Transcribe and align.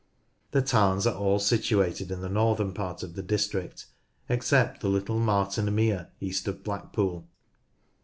The 0.49 0.63
tarns 0.63 1.05
are 1.05 1.13
all 1.13 1.37
situated 1.37 2.09
in 2.09 2.21
the 2.21 2.27
northern 2.27 2.73
part 2.73 3.03
of 3.03 3.13
the 3.13 3.21
district, 3.21 3.85
except 4.29 4.81
the 4.81 4.89
little 4.89 5.19
Marton 5.19 5.75
Mere, 5.75 6.09
east 6.19 6.47
of 6.47 6.63
Blackpool. 6.63 7.27